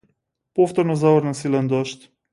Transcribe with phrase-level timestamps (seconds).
[0.53, 1.99] Повторно заврна силен дожд.